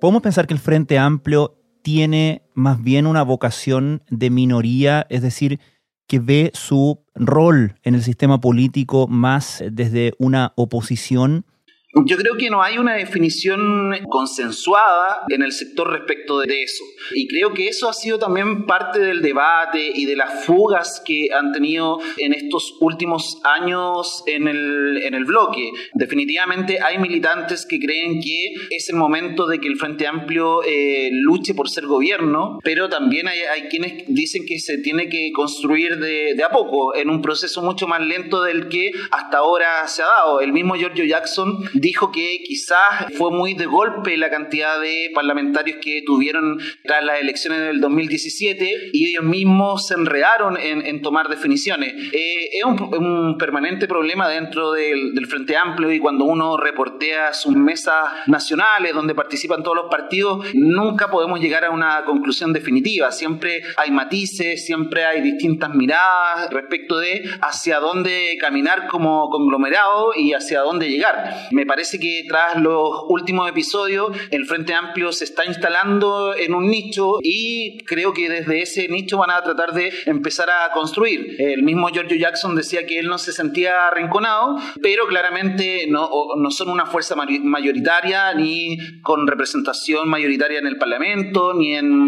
¿Podemos 0.00 0.22
pensar 0.22 0.46
que 0.46 0.54
el 0.54 0.60
Frente 0.60 0.96
Amplio 0.96 1.57
tiene 1.88 2.42
más 2.52 2.82
bien 2.82 3.06
una 3.06 3.22
vocación 3.22 4.02
de 4.10 4.28
minoría, 4.28 5.06
es 5.08 5.22
decir, 5.22 5.58
que 6.06 6.18
ve 6.18 6.50
su 6.52 7.00
rol 7.14 7.76
en 7.82 7.94
el 7.94 8.02
sistema 8.02 8.42
político 8.42 9.08
más 9.08 9.64
desde 9.72 10.12
una 10.18 10.52
oposición 10.56 11.46
yo 11.94 12.16
creo 12.18 12.36
que 12.36 12.50
no 12.50 12.62
hay 12.62 12.76
una 12.76 12.94
definición 12.94 13.94
consensuada 14.08 15.24
en 15.28 15.42
el 15.42 15.52
sector 15.52 15.90
respecto 15.90 16.40
de 16.40 16.62
eso. 16.62 16.84
Y 17.12 17.26
creo 17.28 17.54
que 17.54 17.68
eso 17.68 17.88
ha 17.88 17.94
sido 17.94 18.18
también 18.18 18.66
parte 18.66 18.98
del 18.98 19.22
debate 19.22 19.90
y 19.94 20.04
de 20.04 20.14
las 20.14 20.44
fugas 20.44 21.02
que 21.04 21.28
han 21.32 21.52
tenido 21.52 21.98
en 22.18 22.34
estos 22.34 22.76
últimos 22.80 23.40
años 23.42 24.22
en 24.26 24.48
el, 24.48 25.00
en 25.02 25.14
el 25.14 25.24
bloque. 25.24 25.70
Definitivamente 25.94 26.78
hay 26.82 26.98
militantes 26.98 27.64
que 27.64 27.78
creen 27.78 28.20
que 28.20 28.52
es 28.70 28.90
el 28.90 28.96
momento 28.96 29.46
de 29.46 29.58
que 29.58 29.68
el 29.68 29.76
Frente 29.76 30.06
Amplio 30.06 30.62
eh, 30.64 31.08
luche 31.10 31.54
por 31.54 31.70
ser 31.70 31.86
gobierno, 31.86 32.58
pero 32.62 32.90
también 32.90 33.28
hay, 33.28 33.40
hay, 33.40 33.62
quienes 33.68 34.04
dicen 34.08 34.44
que 34.46 34.58
se 34.58 34.78
tiene 34.78 35.08
que 35.08 35.32
construir 35.32 35.98
de, 35.98 36.34
de 36.34 36.44
a 36.44 36.50
poco, 36.50 36.94
en 36.94 37.08
un 37.08 37.22
proceso 37.22 37.62
mucho 37.62 37.86
más 37.86 38.00
lento 38.00 38.42
del 38.42 38.68
que 38.68 38.90
hasta 39.10 39.38
ahora 39.38 39.88
se 39.88 40.02
ha 40.02 40.06
dado. 40.06 40.40
El 40.40 40.52
mismo 40.52 40.74
Giorgio 40.74 41.04
Jackson 41.04 41.58
dijo 41.80 42.10
que 42.12 42.42
quizás 42.44 43.06
fue 43.16 43.30
muy 43.30 43.54
de 43.54 43.66
golpe 43.66 44.16
la 44.16 44.30
cantidad 44.30 44.80
de 44.80 45.10
parlamentarios 45.14 45.78
que 45.80 46.02
tuvieron 46.04 46.58
tras 46.84 47.04
las 47.04 47.20
elecciones 47.20 47.60
del 47.60 47.80
2017 47.80 48.90
y 48.92 49.10
ellos 49.10 49.24
mismos 49.24 49.86
se 49.86 49.94
enredaron 49.94 50.56
en, 50.56 51.02
tomar 51.02 51.28
definiciones. 51.28 51.94
Eh, 52.12 52.50
es 52.58 52.64
un, 52.64 53.36
permanente 53.38 53.86
problema 53.86 54.28
dentro 54.28 54.72
del, 54.72 55.26
Frente 55.28 55.56
Amplio 55.56 55.92
y 55.92 55.98
cuando 55.98 56.24
uno 56.24 56.56
reportea 56.56 57.34
sus 57.34 57.54
mesas 57.54 57.94
nacionales 58.26 58.94
donde 58.94 59.14
participan 59.14 59.62
todos 59.62 59.76
los 59.76 59.90
partidos, 59.90 60.46
nunca 60.54 61.10
podemos 61.10 61.38
llegar 61.38 61.64
a 61.64 61.70
una 61.70 62.04
conclusión 62.04 62.52
definitiva. 62.52 63.12
Siempre 63.12 63.62
hay 63.76 63.90
matices, 63.90 64.64
siempre 64.64 65.04
hay 65.04 65.20
distintas 65.20 65.74
miradas 65.74 66.50
respecto 66.50 66.98
de 66.98 67.28
hacia 67.42 67.78
dónde 67.78 68.36
caminar 68.40 68.86
como 68.88 69.28
conglomerado 69.28 70.12
y 70.16 70.32
hacia 70.32 70.60
dónde 70.60 70.88
llegar. 70.88 71.48
Parece 71.68 72.00
que 72.00 72.24
tras 72.26 72.60
los 72.60 73.04
últimos 73.08 73.48
episodios 73.48 74.16
el 74.30 74.46
Frente 74.46 74.74
Amplio 74.74 75.12
se 75.12 75.24
está 75.24 75.44
instalando 75.44 76.34
en 76.34 76.54
un 76.54 76.68
nicho 76.68 77.18
y 77.22 77.78
creo 77.84 78.12
que 78.12 78.28
desde 78.28 78.62
ese 78.62 78.88
nicho 78.88 79.18
van 79.18 79.30
a 79.30 79.42
tratar 79.42 79.72
de 79.72 79.92
empezar 80.06 80.48
a 80.48 80.72
construir. 80.72 81.36
El 81.38 81.62
mismo 81.62 81.88
Giorgio 81.90 82.16
Jackson 82.16 82.56
decía 82.56 82.86
que 82.86 82.98
él 82.98 83.06
no 83.06 83.18
se 83.18 83.32
sentía 83.32 83.86
arrinconado, 83.88 84.56
pero 84.82 85.06
claramente 85.06 85.86
no, 85.88 86.08
no 86.36 86.50
son 86.50 86.70
una 86.70 86.86
fuerza 86.86 87.14
mayoritaria 87.14 88.32
ni 88.34 88.78
con 89.02 89.26
representación 89.26 90.08
mayoritaria 90.08 90.58
en 90.58 90.66
el 90.66 90.78
Parlamento, 90.78 91.52
ni 91.52 91.74
en, 91.74 91.98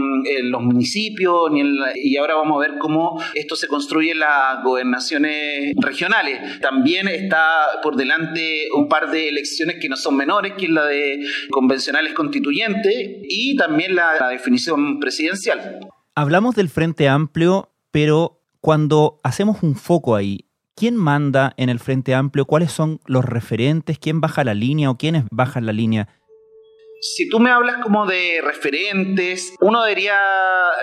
los 0.51 0.63
municipios, 0.63 1.51
ni 1.51 1.61
en 1.61 1.75
y 1.95 2.17
ahora 2.17 2.35
vamos 2.37 2.57
a 2.57 2.69
ver 2.69 2.79
cómo 2.79 3.23
esto 3.35 3.57
se 3.57 3.69
construye 3.69 4.13
en 4.13 4.21
las 4.21 4.63
gobernaciones 4.63 5.75
regionales. 5.77 6.61
También 6.61 7.09
está 7.09 7.45
por 7.83 7.97
delante 7.97 8.69
un 8.75 8.89
par 8.89 9.11
de 9.11 9.29
elecciones 9.29 9.50
que 9.81 9.89
no 9.89 9.97
son 9.97 10.17
menores, 10.17 10.55
que 10.57 10.67
es 10.67 10.71
la 10.71 10.87
de 10.87 11.21
convencionales 11.51 12.13
constituyentes 12.15 12.95
y 13.29 13.57
también 13.57 13.95
la, 13.95 14.29
definición 14.31 15.01
presidencial. 15.01 15.81
Hablamos 16.15 16.55
del 16.55 16.69
Frente 16.69 17.09
Amplio, 17.09 17.73
pero 17.91 18.43
cuando 18.61 19.19
hacemos 19.23 19.63
un 19.63 19.77
foco 19.77 20.17
ahí, 20.17 20.47
¿quién 20.75 20.97
manda 20.97 21.55
en 21.57 21.69
el 21.69 21.79
Frente 21.79 22.15
Amplio? 22.15 22.45
¿Cuáles 22.45 22.73
son 22.73 23.01
los 23.07 23.25
referentes? 23.25 23.99
¿Quién 23.99 24.21
baja 24.21 24.45
la 24.45 24.55
línea 24.55 24.91
o 24.91 24.99
quiénes 24.99 25.25
bajan 25.31 25.67
la 25.67 25.73
línea? 25.73 26.09
Si 27.01 27.29
tú 27.29 27.41
me 27.41 27.51
hablas 27.51 27.79
como 27.83 28.07
de 28.07 28.41
referentes, 28.43 29.55
uno 29.61 29.83
debería 29.83 30.19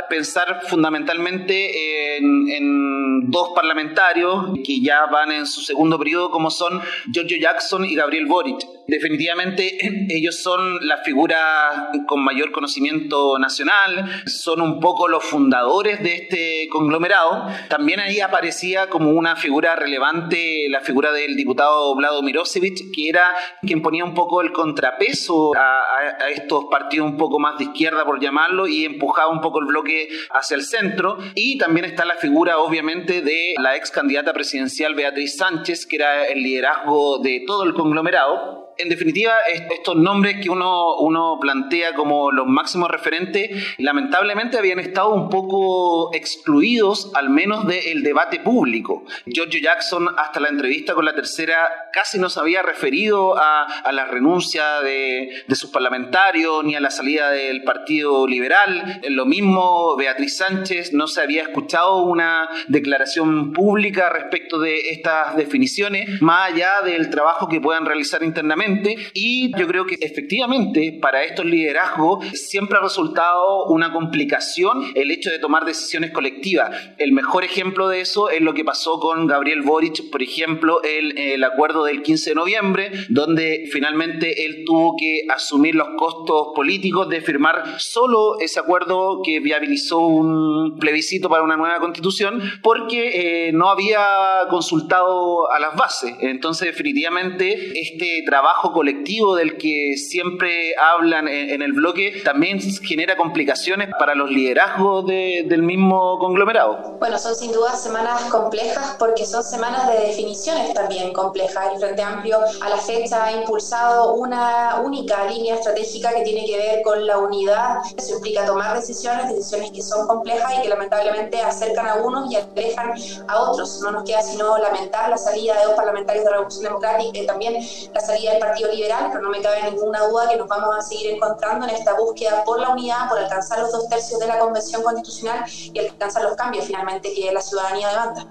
pensar 0.09 0.62
fundamentalmente 0.67 2.17
en, 2.17 3.29
dos 3.29 3.50
parlamentarios 3.53 4.53
que 4.65 4.79
ya 4.79 5.05
van 5.07 5.31
en 5.31 5.45
su 5.45 5.62
segundo 5.62 6.00
periodo, 6.00 6.31
como 6.31 6.50
son 6.50 6.81
Giorgio 7.12 7.38
Jackson 7.39 7.83
y 7.83 7.93
Gabriel 7.93 8.25
Boric. 8.25 8.59
Definitivamente 8.88 9.77
ellos 10.09 10.41
son 10.41 10.88
la 10.88 10.97
figura 11.00 11.89
con 12.07 12.24
mayor 12.24 12.51
conocimiento 12.51 13.38
nacional, 13.38 14.24
son 14.27 14.62
un 14.62 14.79
poco 14.79 15.09
los 15.09 15.25
fundadores 15.25 16.01
de 16.01 16.15
este 16.15 16.69
conglomerado. 16.71 17.47
También 17.67 18.00
ahí 18.00 18.21
aparecía 18.21 18.88
como 18.88 19.12
una 19.12 19.36
figura 19.36 19.75
relevante 19.75 20.67
la 20.69 20.79
figura 20.79 21.12
del 21.12 21.36
diputado 21.36 21.93
Vlado 21.95 22.21
Mirosevic, 22.21 22.91
que 22.95 23.09
era 23.09 23.36
quien 23.62 23.81
ponía 23.81 24.05
un 24.05 24.13
poco 24.13 24.41
el 24.41 24.53
contrapeso 24.53 25.53
a 25.57 25.77
a, 25.88 26.06
estos 26.29 26.65
partidos 26.65 27.09
un 27.09 27.17
poco 27.17 27.39
más 27.39 27.57
de 27.57 27.65
izquierda, 27.65 28.05
por 28.05 28.19
llamarlo, 28.19 28.67
y 28.67 28.85
empujaba 28.85 29.29
un 29.29 29.41
poco 29.41 29.59
el 29.59 29.65
bloque 29.65 30.09
hacia 30.31 30.55
el 30.55 30.63
centro. 30.63 31.17
Y 31.35 31.57
también 31.57 31.85
está 31.85 32.05
la 32.05 32.15
figura, 32.15 32.59
obviamente, 32.59 33.21
de 33.21 33.53
la 33.57 33.75
ex 33.75 33.91
candidata 33.91 34.33
presidencial 34.33 34.95
Beatriz 34.95 35.37
Sánchez, 35.37 35.85
que 35.85 35.97
era 35.97 36.25
el 36.25 36.43
liderazgo 36.43 37.19
de 37.19 37.43
todo 37.45 37.63
el 37.63 37.73
conglomerado 37.73 38.66
en 38.77 38.89
definitiva, 38.89 39.34
estos 39.72 39.96
nombres 39.96 40.38
que 40.41 40.50
uno, 40.50 40.98
uno 40.98 41.38
plantea 41.39 41.93
como 41.93 42.31
los 42.31 42.46
máximos 42.46 42.89
referentes, 42.89 43.50
lamentablemente 43.77 44.57
habían 44.57 44.79
estado 44.79 45.13
un 45.13 45.29
poco 45.29 46.13
excluidos, 46.13 47.12
al 47.15 47.29
menos 47.29 47.65
del 47.65 48.03
debate 48.03 48.39
público. 48.39 49.03
Giorgio 49.25 49.60
Jackson, 49.62 50.07
hasta 50.17 50.39
la 50.39 50.50
entrevista 50.50 50.93
con 50.93 51.05
la 51.05 51.15
tercera, 51.15 51.55
casi 51.91 52.19
no 52.19 52.29
se 52.29 52.39
había 52.39 52.62
referido 52.62 53.38
a, 53.38 53.67
la 53.91 54.05
renuncia 54.05 54.81
de, 54.81 55.29
de, 55.48 55.55
sus 55.55 55.72
parlamentarios 55.72 56.63
ni 56.63 56.75
a 56.75 56.79
la 56.79 56.91
salida 56.91 57.31
del 57.31 57.63
Partido 57.63 58.27
Liberal. 58.27 59.00
Lo 59.10 59.25
mismo, 59.25 59.96
Beatriz 59.96 60.38
Sánchez, 60.38 60.93
no 60.93 61.07
se 61.07 61.22
había 61.22 61.43
escuchado 61.43 62.03
una 62.03 62.48
declaración 62.67 63.53
pública 63.53 64.10
respecto 64.10 64.60
de 64.60 64.89
estas 64.89 65.36
definiciones, 65.36 66.22
más 66.22 66.51
allá 66.51 66.81
del 66.84 67.10
trabajo 67.10 67.48
que 67.48 67.60
puedan 67.60 67.86
realizar 67.86 68.22
internamente 68.22 68.66
y 69.13 69.51
yo 69.57 69.67
creo 69.67 69.86
que 69.86 69.97
efectivamente 70.00 70.97
para 71.01 71.24
estos 71.24 71.45
liderazgos 71.45 72.25
siempre 72.33 72.77
ha 72.77 72.81
resultado 72.81 73.65
una 73.67 73.91
complicación 73.91 74.83
el 74.95 75.12
hecho 75.12 75.29
de 75.29 75.39
tomar 75.39 75.65
decisiones 75.65 76.12
colectivas. 76.12 76.69
El 76.97 77.12
mejor 77.12 77.43
ejemplo 77.43 77.88
de 77.88 78.01
eso 78.01 78.29
es 78.29 78.41
lo 78.41 78.53
que 78.53 78.65
pasó 78.65 79.00
con 79.00 79.27
Gabriel 79.27 79.62
Boric, 79.62 80.09
por 80.12 80.21
ejemplo, 80.21 80.81
el, 80.83 81.17
el 81.17 81.43
acuerdo 81.43 81.83
del 81.83 82.01
15 82.01 82.31
de 82.31 82.36
noviembre, 82.36 82.91
donde 83.09 83.69
finalmente 83.71 84.45
él 84.45 84.63
tuvo 84.65 84.95
que 84.97 85.21
asumir 85.29 85.75
los 85.75 85.89
costos 85.97 86.50
políticos 86.55 87.09
de 87.09 87.21
firmar 87.21 87.79
solo 87.79 88.39
ese 88.39 88.59
acuerdo 88.59 89.21
que 89.24 89.39
viabilizó 89.39 90.00
un 90.00 90.77
plebiscito 90.79 91.29
para 91.29 91.43
una 91.43 91.57
nueva 91.57 91.79
constitución, 91.79 92.41
porque 92.62 93.47
eh, 93.47 93.51
no 93.53 93.69
había 93.69 94.05
consultado 94.50 95.51
a 95.51 95.59
las 95.59 95.75
bases. 95.75 96.15
Entonces, 96.21 96.67
definitivamente, 96.67 97.79
este 97.79 98.24
trabajo 98.25 98.56
colectivo 98.73 99.35
del 99.35 99.57
que 99.57 99.95
siempre 99.97 100.75
hablan 100.77 101.27
en, 101.27 101.61
el 101.61 101.73
bloque 101.73 102.21
también 102.23 102.59
genera 102.59 103.15
complicaciones 103.15 103.89
para 103.99 104.15
los 104.15 104.29
liderazgos 104.29 105.05
del 105.05 105.63
mismo 105.63 106.17
conglomerado. 106.19 106.97
Bueno, 106.99 107.17
son 107.17 107.35
sin 107.35 107.51
duda 107.51 107.75
semanas 107.75 108.21
complejas 108.25 108.95
porque 108.99 109.25
son 109.25 109.43
semanas 109.43 109.87
de 109.87 110.07
definiciones 110.07 110.73
también 110.73 111.13
complejas. 111.13 111.73
El 111.73 111.79
Frente 111.79 112.01
Amplio 112.01 112.39
a 112.61 112.69
la 112.69 112.77
fecha 112.77 113.25
ha 113.25 113.31
impulsado 113.31 114.13
una 114.15 114.81
única 114.83 115.25
línea 115.25 115.55
estratégica 115.55 116.13
que 116.13 116.21
tiene 116.21 116.45
que 116.45 116.57
ver 116.57 116.81
con 116.83 117.05
la 117.05 117.17
unidad. 117.17 117.77
Eso 117.97 118.15
implica 118.15 118.45
tomar 118.45 118.75
decisiones, 118.75 119.29
decisiones 119.29 119.71
que 119.71 119.81
son 119.81 120.07
complejas 120.07 120.53
y 120.57 120.61
que 120.61 120.69
lamentablemente 120.69 121.41
acercan 121.41 121.87
a 121.87 121.95
unos 121.95 122.31
y 122.31 122.35
alejan 122.35 122.93
a 123.27 123.41
otros. 123.41 123.81
No 123.81 123.91
nos 123.91 124.03
queda 124.03 124.21
sino 124.21 124.57
lamentar 124.57 125.09
la 125.09 125.17
salida 125.17 125.57
de 125.59 125.65
dos 125.65 125.73
parlamentarios 125.73 126.23
de 126.23 126.31
la 126.31 126.37
Revolución 126.37 126.63
Democrática 126.63 127.19
y 127.19 127.25
también 127.25 127.55
la 127.93 128.01
salida 128.01 128.31
del 128.31 128.39
Partido 128.47 128.71
Liberal, 128.71 129.09
pero 129.11 129.21
no 129.21 129.29
me 129.29 129.41
cabe 129.41 129.71
ninguna 129.71 129.99
duda 130.07 130.29
que 130.29 130.37
nos 130.37 130.47
vamos 130.47 130.75
a 130.77 130.81
seguir 130.81 131.15
encontrando 131.15 131.67
en 131.67 131.75
esta 131.75 131.95
búsqueda 131.95 132.43
por 132.45 132.59
la 132.59 132.69
unidad, 132.69 133.09
por 133.09 133.19
alcanzar 133.19 133.59
los 133.59 133.71
dos 133.71 133.89
tercios 133.89 134.19
de 134.19 134.27
la 134.27 134.39
Convención 134.39 134.83
Constitucional 134.83 135.43
y 135.49 135.77
alcanzar 135.79 136.23
los 136.23 136.35
cambios 136.35 136.65
finalmente 136.65 137.13
que 137.13 137.31
la 137.31 137.41
ciudadanía 137.41 137.89
demanda. 137.89 138.25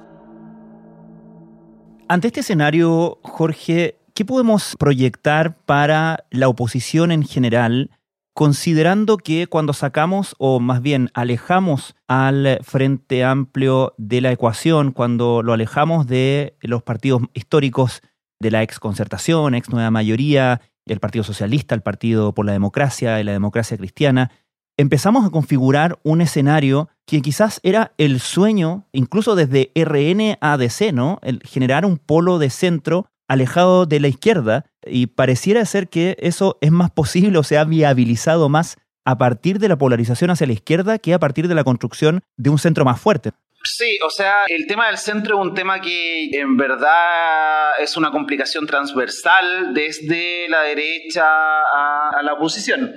Ante 2.09 2.29
este 2.29 2.41
escenario, 2.41 3.19
Jorge, 3.23 4.01
¿qué 4.15 4.25
podemos 4.25 4.75
proyectar 4.79 5.57
para 5.65 6.25
la 6.31 6.49
oposición 6.49 7.13
en 7.13 7.25
general 7.25 7.91
considerando 8.33 9.17
que 9.17 9.47
cuando 9.47 9.73
sacamos, 9.73 10.35
o 10.39 10.61
más 10.61 10.83
bien 10.83 11.11
alejamos 11.15 11.97
al 12.07 12.59
Frente 12.63 13.25
Amplio 13.25 13.95
de 13.97 14.21
la 14.21 14.31
ecuación, 14.31 14.93
cuando 14.93 15.43
lo 15.43 15.55
alejamos 15.55 16.07
de 16.07 16.59
los 16.61 16.83
partidos 16.83 17.23
históricos 17.33 18.03
de 18.41 18.51
la 18.51 18.63
ex 18.63 18.79
concertación, 18.79 19.55
ex 19.55 19.71
nueva 19.71 19.91
mayoría, 19.91 20.61
el 20.87 21.01
Partido 21.01 21.25
Socialista, 21.25 21.75
el 21.75 21.83
Partido 21.83 22.33
por 22.33 22.47
la 22.47 22.53
Democracia 22.53 23.21
y 23.21 23.25
la 23.25 23.33
Democracia 23.33 23.77
Cristiana, 23.77 24.31
empezamos 24.77 25.25
a 25.25 25.31
configurar 25.31 25.99
un 26.03 26.21
escenario 26.21 26.89
que 27.07 27.23
quizás 27.23 27.61
era 27.63 27.93
el 27.99 28.21
sueño, 28.21 28.87
incluso 28.93 29.35
desde 29.35 29.73
RN 29.75 30.39
a 30.41 30.57
DC, 30.57 30.93
¿no? 30.93 31.19
El 31.23 31.41
generar 31.45 31.85
un 31.85 31.97
polo 31.99 32.39
de 32.39 32.51
centro 32.51 33.07
alejado 33.29 33.87
de 33.87 34.01
la 34.01 34.09
izquierda 34.09 34.67
y 34.85 35.07
pareciera 35.07 35.65
ser 35.65 35.89
que 35.89 36.17
eso 36.21 36.59
es 36.61 36.71
más 36.71 36.91
posible 36.91 37.39
o 37.39 37.43
se 37.43 37.59
ha 37.59 37.65
viabilizado 37.65 38.49
más 38.49 38.77
a 39.05 39.19
partir 39.19 39.59
de 39.59 39.69
la 39.69 39.79
polarización 39.79 40.31
hacia 40.31 40.47
la 40.47 40.53
izquierda 40.53 40.99
que 40.99 41.15
a 41.15 41.19
partir 41.19 41.49
de 41.49 41.55
la 41.55 41.65
construcción 41.65 42.23
de 42.37 42.51
un 42.51 42.59
centro 42.59 42.85
más 42.85 43.01
fuerte. 43.01 43.33
Sí, 43.69 43.99
o 44.05 44.11
sea, 44.11 44.45
el 44.47 44.67
tema 44.67 44.87
del 44.87 44.97
centro 44.97 45.39
es 45.39 45.47
un 45.47 45.55
tema 45.55 45.81
que 45.81 46.29
en 46.33 46.57
verdad 46.57 47.73
es 47.81 47.97
una 47.97 48.13
complicación 48.13 48.65
transversal 48.65 49.75
desde 49.75 50.49
la 50.49 50.63
derecha 50.63 51.25
a, 51.27 52.23
la 52.23 52.35
oposición. 52.35 52.95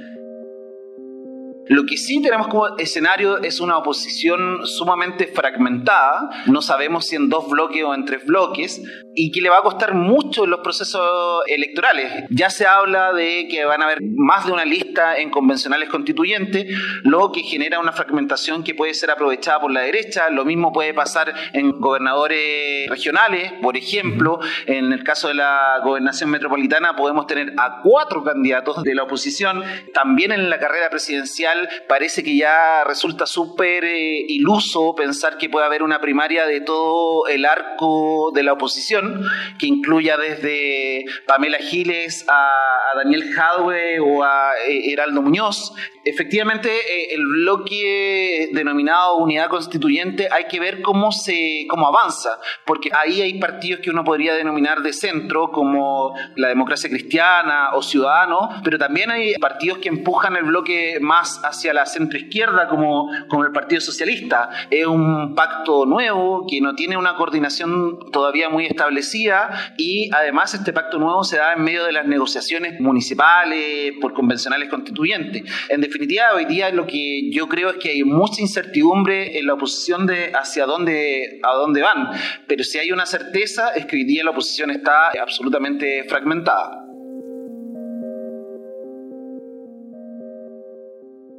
Lo 1.67 1.85
que 1.85 1.97
sí 1.97 2.21
tenemos 2.21 2.47
como 2.47 2.77
escenario 2.77 3.39
es 3.39 3.59
una 3.59 3.77
oposición 3.77 4.65
sumamente 4.65 5.27
fragmentada, 5.27 6.29
no 6.45 6.61
sabemos 6.61 7.05
si 7.05 7.15
en 7.15 7.29
dos 7.29 7.49
bloques 7.49 7.83
o 7.83 7.93
en 7.93 8.05
tres 8.05 8.25
bloques, 8.25 8.81
y 9.21 9.31
que 9.31 9.41
le 9.41 9.49
va 9.49 9.57
a 9.57 9.63
costar 9.63 9.95
mucho 9.95 10.45
en 10.45 10.51
los 10.51 10.61
procesos 10.61 11.41
electorales. 11.47 12.23
Ya 12.29 12.49
se 12.49 12.65
habla 12.65 13.11
de 13.11 13.49
que 13.51 13.65
van 13.65 13.81
a 13.81 13.85
haber 13.85 13.99
más 14.15 14.45
de 14.45 14.53
una 14.53 14.63
lista 14.63 15.17
en 15.17 15.29
convencionales 15.29 15.89
constituyentes, 15.89 16.73
lo 17.03 17.29
que 17.33 17.41
genera 17.41 17.81
una 17.81 17.91
fragmentación 17.91 18.63
que 18.63 18.73
puede 18.73 18.93
ser 18.93 19.11
aprovechada 19.11 19.59
por 19.59 19.71
la 19.71 19.81
derecha. 19.81 20.29
Lo 20.29 20.45
mismo 20.45 20.71
puede 20.71 20.93
pasar 20.93 21.33
en 21.51 21.81
gobernadores 21.81 22.89
regionales, 22.89 23.51
por 23.61 23.75
ejemplo. 23.75 24.39
En 24.67 24.93
el 24.93 25.03
caso 25.03 25.27
de 25.27 25.33
la 25.33 25.81
gobernación 25.83 26.29
metropolitana 26.29 26.95
podemos 26.95 27.27
tener 27.27 27.53
a 27.57 27.81
cuatro 27.83 28.23
candidatos 28.23 28.83
de 28.83 28.95
la 28.95 29.03
oposición. 29.03 29.65
También 29.93 30.31
en 30.31 30.49
la 30.49 30.59
carrera 30.59 30.89
presidencial 30.89 31.67
parece 31.89 32.23
que 32.23 32.38
ya 32.38 32.85
resulta 32.85 33.25
súper 33.25 33.83
eh, 33.83 34.23
iluso 34.29 34.95
pensar 34.95 35.38
que 35.38 35.49
puede 35.49 35.65
haber 35.65 35.83
una 35.83 35.99
primaria 35.99 36.45
de 36.45 36.61
todo 36.61 37.27
el 37.27 37.43
arco 37.43 38.31
de 38.33 38.43
la 38.43 38.53
oposición 38.53 39.09
que 39.58 39.68
incluya 39.68 40.18
desde 40.18 41.06
Pamela 41.28 41.58
Giles 41.60 42.25
a, 42.28 42.50
Daniel 42.96 43.32
Jadwe 43.34 44.00
o 44.00 44.24
a 44.24 44.54
eh, 44.68 44.92
Heraldo 44.92 45.22
Muñoz. 45.22 45.74
Efectivamente, 46.04 46.70
eh, 46.70 47.13
el 47.13 47.25
bloque 47.25 48.50
denominado 48.51 49.18
Unidad 49.18 49.50
Constituyente 49.50 50.28
hay 50.32 50.46
que 50.46 50.60
ver 50.60 50.82
cómo, 50.82 51.12
se, 51.12 51.66
cómo 51.70 51.88
avanza, 51.88 52.39
porque 52.66 52.89
ahí 52.94 53.22
hay 53.22 53.39
partidos 53.39 53.82
que 53.82 53.92
uno 53.92 54.04
podría 54.04 54.34
denominar 54.34 54.82
de 54.82 54.94
centro, 54.94 55.51
como 55.51 56.16
la 56.36 56.48
democracia 56.48 56.89
cristiana 56.89 57.70
o 57.74 57.84
ciudadano, 57.84 58.50
pero 58.63 58.78
también 58.78 59.12
hay 59.12 59.36
partidos 59.36 59.78
que 59.80 59.89
empujan 59.89 60.36
el 60.36 60.46
bloque 60.46 60.98
más 61.00 61.42
hacia 61.44 61.74
la 61.74 61.86
centroizquierda, 61.86 62.68
como, 62.68 63.10
como 63.28 63.44
el 63.44 63.51
Partido 63.51 63.82
Socialista. 63.82 64.50
Es 64.70 64.86
un 64.86 65.36
pacto 65.36 65.86
nuevo 65.86 66.46
que 66.50 66.62
no 66.62 66.75
tiene 66.75 66.98
una 66.98 67.16
coordinación 67.16 68.12
todavía 68.12 68.50
muy 68.50 68.66
estable 69.00 69.20
y 69.77 70.10
además 70.13 70.53
este 70.53 70.74
pacto 70.74 70.98
nuevo 71.00 71.24
se 71.24 71.38
da 71.38 71.53
en 71.53 71.63
medio 71.63 71.86
de 71.86 71.91
las 71.91 72.06
negociaciones 72.06 72.79
municipales 72.79 73.94
por 74.00 74.13
convencionales 74.13 74.70
constituyentes. 74.70 75.44
En 75.70 75.82
definitiva, 75.82 76.34
hoy 76.36 76.46
día 76.46 76.70
lo 76.72 76.86
que 76.86 77.29
yo 77.32 77.48
creo 77.48 77.72
es 77.72 77.77
que 77.77 77.89
hay 77.89 78.03
mucha 78.03 78.41
incertidumbre 78.41 79.38
en 79.38 79.48
la 79.48 79.53
oposición 79.53 80.06
de 80.06 80.32
hacia 80.34 80.65
dónde, 80.65 81.39
a 81.44 81.56
dónde 81.56 81.82
van, 81.82 82.10
pero 82.48 82.63
si 82.63 82.77
hay 82.77 82.91
una 82.91 83.06
certeza 83.06 83.70
es 83.75 83.86
que 83.86 83.98
hoy 83.98 84.03
día 84.03 84.24
la 84.24 84.32
oposición 84.32 84.72
está 84.72 85.10
absolutamente 85.22 86.06
fragmentada. 86.08 86.86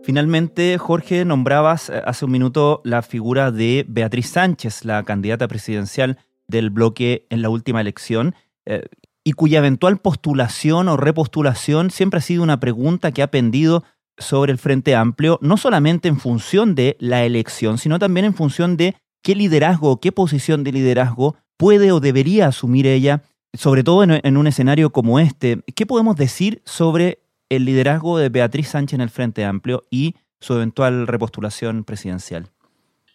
Finalmente, 0.02 0.78
Jorge, 0.78 1.24
nombrabas 1.24 1.90
eh, 1.90 2.02
hace 2.04 2.24
un 2.24 2.32
minuto 2.32 2.80
la 2.84 3.02
figura 3.02 3.52
de 3.52 3.84
Beatriz 3.86 4.30
Sánchez, 4.30 4.84
la 4.84 5.04
candidata 5.04 5.46
presidencial 5.46 6.18
del 6.50 6.70
bloque 6.70 7.26
en 7.30 7.42
la 7.42 7.48
última 7.48 7.80
elección 7.80 8.34
eh, 8.66 8.82
y 9.24 9.32
cuya 9.32 9.58
eventual 9.58 9.98
postulación 9.98 10.88
o 10.88 10.96
repostulación 10.96 11.90
siempre 11.90 12.18
ha 12.18 12.22
sido 12.22 12.42
una 12.42 12.60
pregunta 12.60 13.12
que 13.12 13.22
ha 13.22 13.30
pendido 13.30 13.84
sobre 14.18 14.52
el 14.52 14.58
Frente 14.58 14.94
Amplio, 14.94 15.38
no 15.40 15.56
solamente 15.56 16.08
en 16.08 16.18
función 16.18 16.74
de 16.74 16.96
la 17.00 17.24
elección, 17.24 17.78
sino 17.78 17.98
también 17.98 18.26
en 18.26 18.34
función 18.34 18.76
de 18.76 18.96
qué 19.22 19.34
liderazgo, 19.34 20.00
qué 20.00 20.12
posición 20.12 20.64
de 20.64 20.72
liderazgo 20.72 21.36
puede 21.56 21.92
o 21.92 22.00
debería 22.00 22.48
asumir 22.48 22.86
ella, 22.86 23.22
sobre 23.54 23.82
todo 23.82 24.02
en, 24.02 24.20
en 24.22 24.36
un 24.36 24.46
escenario 24.46 24.90
como 24.90 25.18
este. 25.20 25.62
¿Qué 25.74 25.86
podemos 25.86 26.16
decir 26.16 26.62
sobre 26.64 27.22
el 27.48 27.64
liderazgo 27.64 28.18
de 28.18 28.28
Beatriz 28.28 28.68
Sánchez 28.68 28.94
en 28.94 29.00
el 29.00 29.10
Frente 29.10 29.44
Amplio 29.44 29.84
y 29.90 30.14
su 30.40 30.54
eventual 30.54 31.06
repostulación 31.06 31.84
presidencial? 31.84 32.48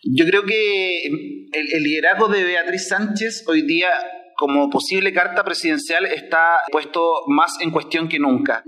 Yo 0.07 0.25
creo 0.25 0.43
que 0.43 1.03
el, 1.03 1.83
liderazgo 1.83 2.27
de 2.27 2.43
Beatriz 2.43 2.87
Sánchez 2.89 3.43
hoy 3.47 3.63
día 3.63 3.89
como 4.37 4.69
posible 4.69 5.11
carta 5.13 5.43
presidencial 5.43 6.05
está 6.05 6.59
puesto 6.71 7.23
más 7.27 7.57
en 7.59 7.71
cuestión 7.71 8.07
que 8.07 8.19
nunca. 8.19 8.63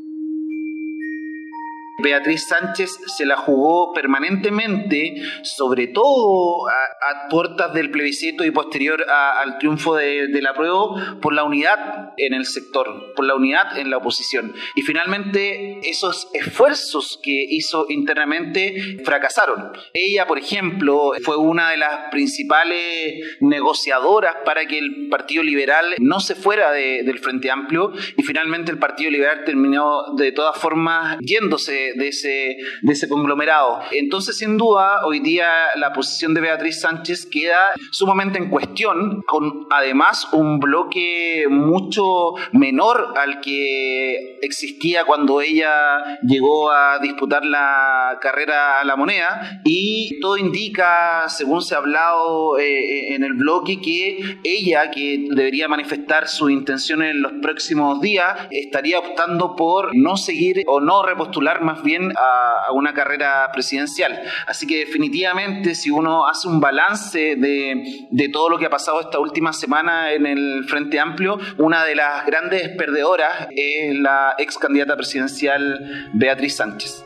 Beatriz 1.99 2.47
Sánchez 2.47 2.91
se 3.17 3.25
la 3.25 3.37
jugó 3.37 3.91
permanentemente, 3.93 5.15
sobre 5.41 5.87
todo 5.87 6.67
a, 6.67 7.27
puertas 7.29 7.73
del 7.73 7.89
plebiscito 7.89 8.45
y 8.45 8.51
posterior 8.51 9.03
al 9.09 9.57
triunfo 9.57 9.95
de, 9.95 10.29
la 10.41 10.53
prueba, 10.53 11.17
por 11.21 11.33
la 11.33 11.43
unidad 11.43 12.13
en 12.17 12.33
el 12.33 12.45
sector, 12.45 13.13
por 13.15 13.25
la 13.25 13.35
unidad 13.35 13.77
en 13.77 13.89
la 13.89 13.97
oposición. 13.97 14.53
Y 14.75 14.81
finalmente 14.83 15.79
esos 15.83 16.29
esfuerzos 16.33 17.19
que 17.21 17.45
hizo 17.49 17.87
internamente 17.89 18.99
fracasaron. 19.03 19.71
Ella, 19.93 20.27
por 20.27 20.37
ejemplo, 20.37 21.11
fue 21.23 21.37
una 21.37 21.71
de 21.71 21.77
las 21.77 22.09
principales 22.11 23.37
negociadoras 23.41 24.37
para 24.45 24.65
que 24.67 24.77
el 24.77 25.07
Partido 25.09 25.43
Liberal 25.43 25.95
no 25.99 26.19
se 26.19 26.35
fuera 26.35 26.71
del 26.71 27.19
Frente 27.19 27.51
Amplio 27.51 27.91
y 28.15 28.23
finalmente 28.23 28.71
el 28.71 28.77
Partido 28.77 29.11
Liberal 29.11 29.43
terminó 29.43 30.13
de 30.15 30.31
todas 30.31 30.57
formas 30.57 31.17
yéndose 31.21 31.86
de, 31.95 32.07
ese, 32.09 32.57
de 32.81 32.93
ese 32.93 33.07
conglomerado. 33.07 33.79
Entonces, 33.91 34.37
sin 34.37 34.57
duda, 34.57 35.05
hoy 35.05 35.19
día 35.19 35.47
la 35.75 35.93
posición 35.93 36.33
de 36.33 36.41
Beatriz 36.41 36.81
Sánchez 36.81 37.25
queda 37.25 37.71
sumamente 37.91 38.37
en 38.37 38.49
cuestión, 38.49 39.23
con 39.27 39.67
además 39.71 40.27
un 40.33 40.59
bloque 40.59 41.45
mucho 41.49 42.33
menor 42.51 43.13
al 43.17 43.41
que 43.41 44.37
existía 44.41 45.05
cuando 45.05 45.41
ella 45.41 46.19
llegó 46.23 46.71
a 46.71 46.99
disputar 46.99 47.45
la 47.45 48.17
carrera 48.21 48.79
a 48.79 48.83
la 48.85 48.95
moneda 48.95 49.61
y 49.63 50.19
todo 50.19 50.37
indica, 50.37 51.27
según 51.27 51.61
se 51.61 51.75
ha 51.75 51.79
hablado 51.79 52.57
eh, 52.57 53.13
en 53.15 53.23
el 53.23 53.33
bloque, 53.33 53.79
que 53.81 54.39
ella, 54.43 54.91
que 54.91 55.27
debería 55.29 55.67
manifestar 55.67 56.27
su 56.27 56.49
intención 56.49 57.01
en 57.01 57.21
los 57.21 57.33
próximos 57.41 58.01
días, 58.01 58.47
estaría 58.51 58.99
optando 58.99 59.55
por 59.55 59.95
no 59.95 60.17
seguir 60.17 60.63
o 60.67 60.79
no 60.79 61.03
repostular 61.03 61.61
más 61.61 61.76
bien 61.83 62.11
a, 62.17 62.71
una 62.73 62.93
carrera 62.93 63.49
presidencial. 63.51 64.21
Así 64.45 64.67
que 64.67 64.79
definitivamente 64.79 65.73
si 65.75 65.89
uno 65.89 66.27
hace 66.27 66.47
un 66.47 66.59
balance 66.59 67.35
de, 67.35 68.07
de 68.09 68.29
todo 68.29 68.49
lo 68.49 68.57
que 68.57 68.65
ha 68.65 68.69
pasado 68.69 68.99
esta 69.01 69.19
última 69.19 69.53
semana 69.53 70.11
en 70.11 70.25
el 70.25 70.65
Frente 70.67 70.99
Amplio, 70.99 71.39
una 71.57 71.83
de 71.85 71.95
las 71.95 72.25
grandes 72.25 72.69
perdedoras 72.77 73.47
es 73.55 73.95
la 73.95 74.35
ex 74.37 74.57
candidata 74.57 74.95
presidencial 74.95 76.09
Beatriz 76.13 76.55
Sánchez. 76.57 77.03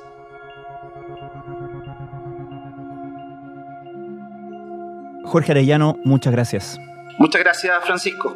Jorge 5.24 5.52
Arellano, 5.54 5.98
muchas 6.04 6.34
gracias. 6.34 6.78
Muchas 7.18 7.42
gracias, 7.42 7.74
Francisco. 7.86 8.36